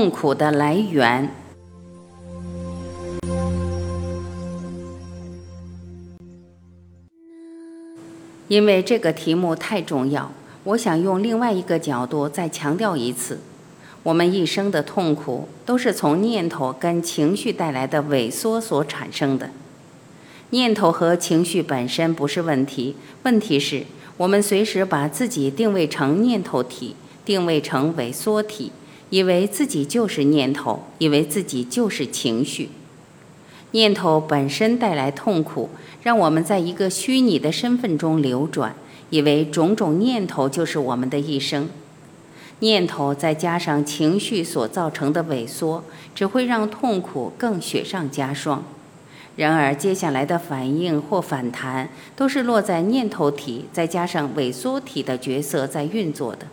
[0.00, 1.28] 痛苦的来源。
[8.48, 10.32] 因为这个题目太重要，
[10.64, 13.40] 我想用另外一个角度再强调一次：
[14.02, 19.50] 我们一生的痛苦都是从念头跟情绪带来的萎缩所产生的。
[20.48, 23.84] 念头和情绪本身不是问题，问题是
[24.16, 28.72] 我们随时把自己定位成念头体，定位成萎缩体，
[29.10, 32.70] 以为自己就是念头，以为自己就是情绪。
[33.72, 35.68] 念头本身带来痛苦，
[36.02, 38.74] 让我们在一个虚拟的身份中流转，
[39.10, 41.68] 以为种种念头就是我们的一生。
[42.60, 45.82] 念头再加上情绪所造成的萎缩，
[46.14, 48.64] 只会让痛苦更雪上加霜。
[49.36, 56.46] 然而，接下来的反应或反弹，都是落在念头体再加上萎缩体的角色在运作的。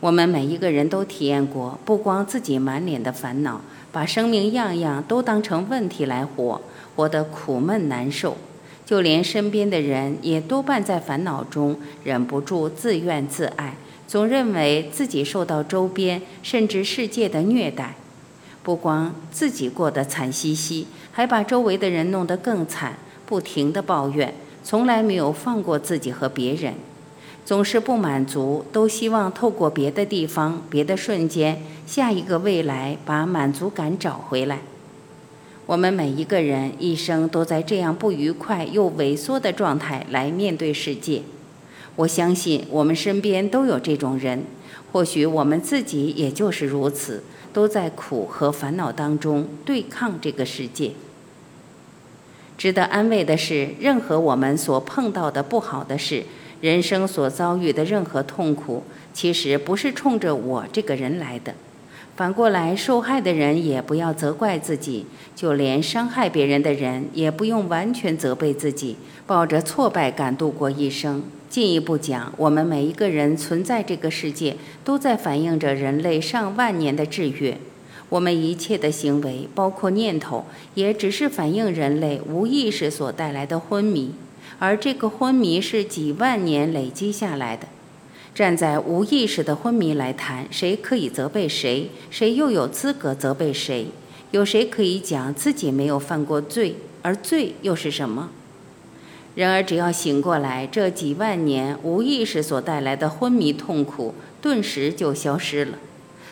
[0.00, 3.60] 我们每一个人都体验过，不光自己满脸的烦恼，
[3.90, 6.60] 把生命样样都当成问题来活，
[6.94, 8.36] 活得苦闷难受，
[8.86, 13.74] 就连身边的人也多半在烦恼中忍不住自怨自艾，
[14.06, 17.96] 总认为自己受到周边甚至世界的虐待。
[18.62, 22.96] 不光自己过得惨兮兮，还把周围的人弄得更惨，
[23.26, 26.74] 不停地抱怨，从来没有放过自己和别人，
[27.48, 34.58] 总是不满足，都希望透过别的地方、别的瞬间、下一个未来，把满足感找回来。
[35.64, 41.22] 我们每一个人一生都在这样不愉快又萎缩的状态来面对世界。
[41.96, 44.44] 我相信我们身边都有这种人，
[44.92, 47.24] 或许我们自己也就是如此。
[47.54, 50.92] 都在苦和烦恼当中对抗这个世界。
[52.58, 56.24] 值得安慰的是，任何我们所碰到的不好的事，
[56.60, 61.54] 人生所遭遇的任何痛苦，其实不是冲着我这个人来的。
[62.16, 65.06] 反过来，受害的人也不要责怪自己，
[65.36, 71.22] 就连伤害别人的人也不用完全责备自己，抱着挫败感度过一生。
[71.48, 77.56] 进一步讲，我们每一个人存在这个世界，都在反映着人类上万年的制约。
[78.08, 80.44] 我们一切的行为，包括念头，
[80.74, 84.12] 也只是反映人类无意识所带来的昏迷，
[84.58, 87.68] 而这个昏迷是几万年累积下来的。
[88.34, 91.90] 站在无意识的昏迷来谈，谁可以责备谁？
[92.10, 93.88] 谁又有资格责备谁？
[94.30, 96.76] 有谁可以讲自己没有犯过罪？
[97.02, 98.30] 而罪又是什么？
[99.34, 105.78] 然而，只要醒过来，这几万年无意识所带来的昏迷痛苦，顿时就消失了。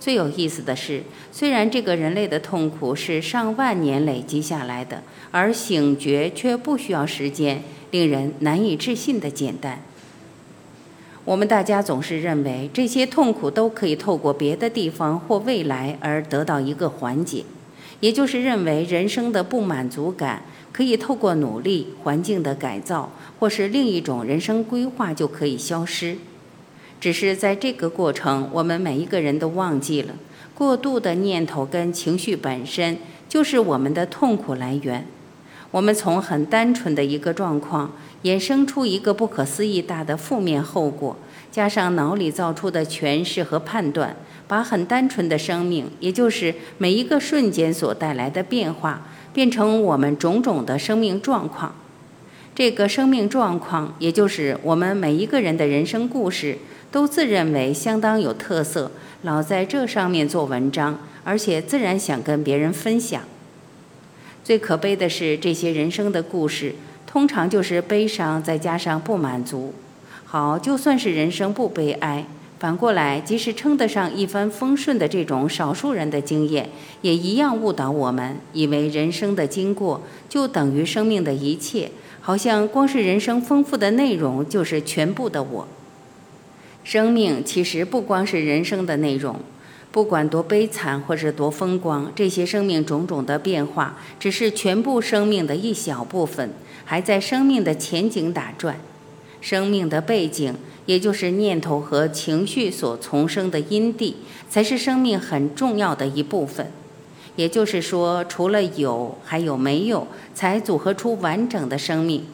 [0.00, 9.82] 最有意思的是，虽然这个人类的痛苦是上万年累积下来的，而醒觉却不需要时间，令人难以置信的简单。
[11.24, 17.44] 我们大家总是认为这些痛苦都可以透过别的地方或未来而得到一个缓解，
[18.00, 20.42] 也就是认为人生的不满足感
[20.72, 26.16] 可以透过努力、环境的改造或是另一种人生规划就可以消失。
[27.00, 30.14] 只是在这个过程，我们每一个人都忘记了，
[30.54, 32.98] 过度的念头跟情绪本身
[33.28, 35.06] 就是我们的痛苦来源。
[35.70, 37.92] 我们从很单纯的一个状况。
[38.24, 41.16] 衍生出一个不可思议大的负面后果，
[41.52, 44.16] 加上脑里造出的诠释和判断，
[44.48, 51.76] 把很单纯的生命，也就是每一个瞬间所带来的变化，变成我们种种的生命状况。
[52.56, 56.58] 这个生命状况，也就是我们每一个人的人生故事，
[56.90, 58.90] 都自认为相当有特色，
[59.22, 63.22] 老在这上面做文章，而且自然想跟别人分享。
[64.42, 66.74] 最可悲的是，这些人生的故事。
[67.06, 69.72] 通常就是悲伤，再加上不满足。
[70.26, 72.26] 好，就算是人生不悲哀，
[72.58, 76.68] 反过来，即使称得上一帆风顺的这种少数人的经验，
[77.00, 81.90] 也一样误导我们，以为人生的经过就等于生命的一切，
[82.20, 85.66] 好像光是人生丰富的内容就是全部的我。
[86.88, 89.38] 生命其实不光是人生的内容。
[89.92, 96.50] 不管多悲惨或是多风光，这些生命种种的变化，只是全部生命的一小部分，
[96.86, 98.80] 还在生命的前景打转。
[99.42, 100.54] 生命的背景，
[100.86, 104.16] 也就是念头和情绪所从生的因地，
[104.48, 106.72] 才是生命很重要的一部分。
[107.36, 112.24] 也就是说，除了有，还有没有，才组合出完整的生命。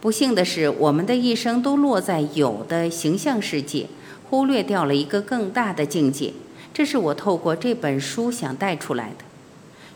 [0.00, 3.86] 不幸的是，我们的一生都落在有的形象世界，
[4.30, 6.32] 忽略掉了一个更大的境界。
[6.72, 9.24] 这是我透过这本书想带出来的，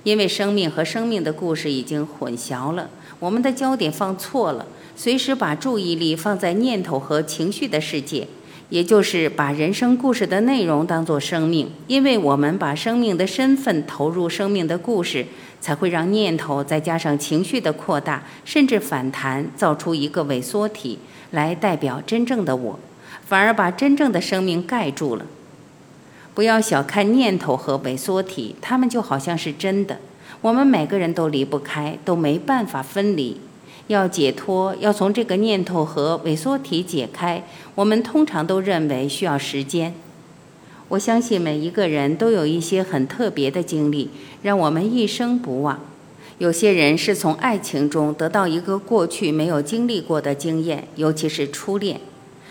[0.03, 8.29] 因为生命和生命的故事已经混淆了，我们的焦点放错了，随时把注意力放在念头和情绪的世界，
[8.71, 15.27] 也就是把人生故事的内容当作生命，因为我们把生命的身份投入生命的故事，
[15.61, 20.99] 才会让念头再加上情绪的扩大，甚至反弹，造出一个萎缩体
[21.31, 22.79] 来代表真正的我，
[23.25, 25.27] 反而把真正的生命盖住了。
[26.35, 29.99] 不要小看念头和萎缩体，它们就好像是真的，
[30.41, 33.41] 我们每个人都离不开，都没办法分离。
[33.89, 37.45] 要解脱，要从这个念头和萎缩体解开，
[37.75, 39.95] 我们通常都认为需要时间。
[40.89, 44.11] 我相信每一个人都有一些很特别的经历，
[44.43, 45.81] 让我们一生不忘。
[46.39, 51.99] 有些人是从爱情中得到一个过去没有经历过的经验，尤其是初恋；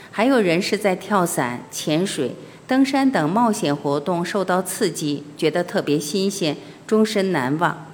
[0.09, 2.31] 还有人是在跳伞、潜水、
[2.65, 6.55] 登山等冒险活动受到刺激，觉得特别新鲜，
[6.87, 7.92] 终身难忘。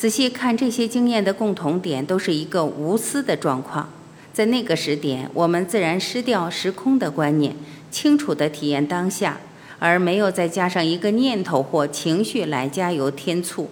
[0.00, 3.92] 仔细看这些经验的共同点，都是一个无私的状况。
[4.32, 7.54] 在那个时点，我们自然失掉时空的观念，
[7.90, 9.38] 清楚地体验当下，
[9.78, 13.68] 而没有再加上一个念头或情绪来加油添醋。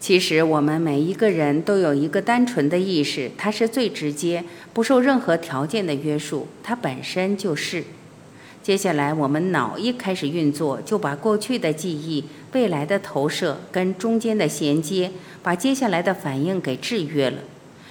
[0.00, 4.42] 其实，我们每一个人都有一个单纯的意识，它是最直接，
[4.72, 7.84] 不受任何条件的约束，它本身就是。
[8.64, 15.10] 接下来，我们脑一开始运作，就把过去的记忆、未来的投射跟中间的衔接，
[15.42, 17.38] 把接下来的反应给制约了。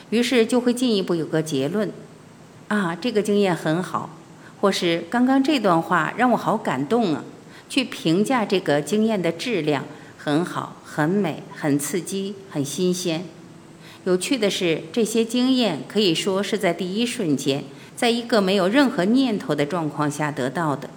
[0.10, 1.92] 于是就会进一步有个结论：
[2.68, 4.18] 啊，这个经验很好，
[4.60, 7.24] 或是刚刚这段话让我好感动啊。
[7.70, 9.86] 去评价这个经验的质量
[10.18, 13.24] 很好、很美、很刺激、很新鲜。
[14.04, 17.64] 有趣的是，这些经验可以说是在第一瞬间。
[17.96, 20.90] 在一个没有任何念头的状况下得到的，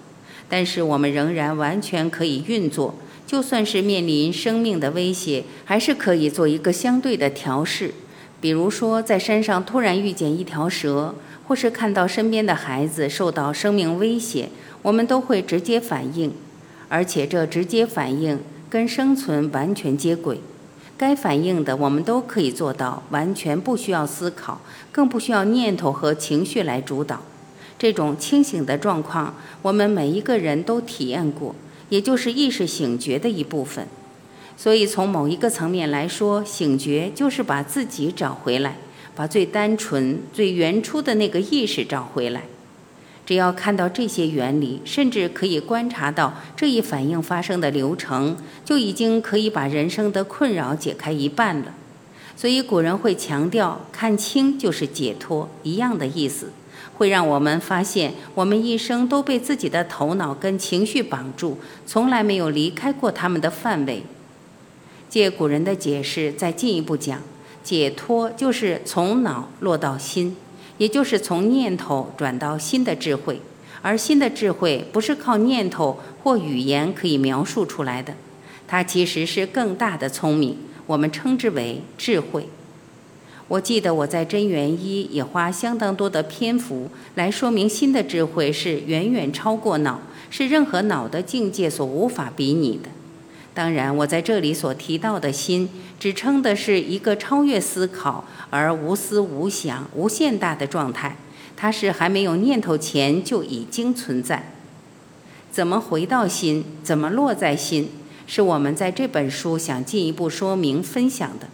[0.49, 2.95] 但是我们仍然完全可以运作，
[3.27, 7.95] 就算是面临生命的威胁，还是可以做一个相对的调试。
[8.41, 11.15] 比如说，在山上突然遇见一条蛇，
[11.47, 14.51] 或是看到身边的孩子受到生命威胁，
[14.83, 16.33] 我们都会直接反应，
[16.89, 18.39] 而且这直接反应
[18.69, 20.41] 跟生存完全接轨。
[20.97, 24.61] 该反应的，我们都可以做到，完全不需要思考，
[24.93, 27.21] 更不需要念头和情绪来主导。
[27.77, 31.55] 这种清醒的状况，我们每一个人都体验过，
[31.89, 33.87] 也就是意识醒觉的一部分。
[34.57, 38.77] 所以，从某一个层面来说，醒觉就是把自己找回来，
[39.17, 42.43] 把最单纯、最原初的那个意识找回来。
[43.27, 51.75] 只要看到这些原理，甚至可以观察到这一反应发生的流程，就已经可以把人生的困扰解开一半了。
[52.37, 56.53] 所以古人会强调“看清就是解脱”一样的意思，
[56.97, 64.03] 会让我们发现我们一生都被自己的头脑跟情绪绑住，从来没有离开过他们的范围。
[65.09, 67.21] 借古人的解释，再进一步讲，
[67.63, 70.37] 解脱就是从脑落到心。
[70.77, 73.41] 也就是从念头转到心的智慧，
[73.81, 78.13] 而心的智慧不是靠念头或语言可以描述出来的，
[78.67, 82.49] 它其实是更大的聪明，我们称之为智慧。
[83.49, 90.01] 我记得我在真元一也花相当多的篇幅来说明，心的智慧是远远超过脑，
[90.31, 92.89] 是任何脑的境界所无法比拟的。
[93.53, 95.69] 当然，我在这里所提到的心，
[96.01, 101.17] 指称的是一个超越思考而无思无想、无限大的状态。
[101.57, 104.53] 它是还没有念头前就已经存在。
[105.53, 106.65] 怎么回到心？
[106.83, 107.91] 怎么落在心？
[108.27, 111.47] 是我们在这本书想进一步说明、分享的。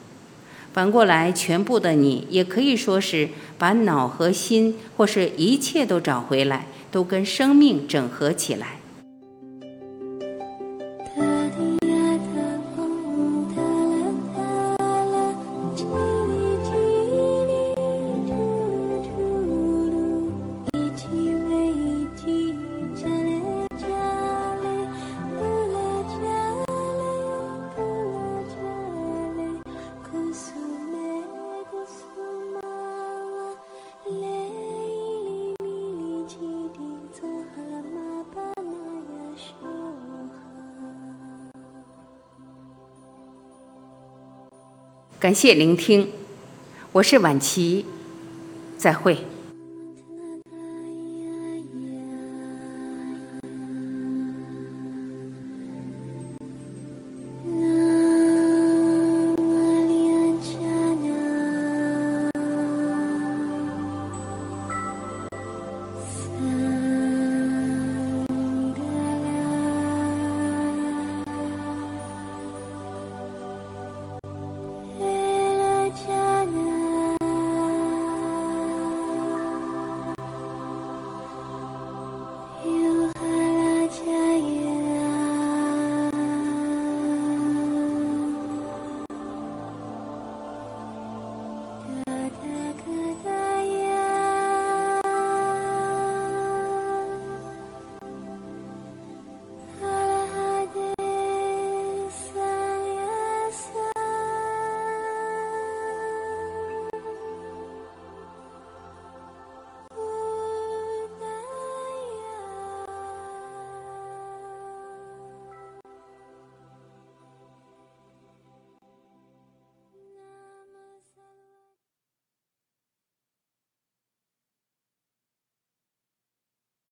[0.73, 8.80] 反过来，全部的你也可以说是把脑和心，或是一切都找回来，都跟生命整合起来。
[45.21, 46.09] 感谢聆听，
[46.93, 47.85] 我是晚琪，
[48.79, 49.19] 再会。